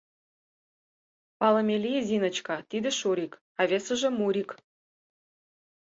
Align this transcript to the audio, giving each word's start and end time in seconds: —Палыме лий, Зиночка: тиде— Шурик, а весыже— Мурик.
—Палыме 1.39 1.75
лий, 1.83 2.01
Зиночка: 2.07 2.55
тиде— 2.69 2.89
Шурик, 2.99 3.33
а 3.59 3.61
весыже— 3.69 4.09
Мурик. 4.17 4.51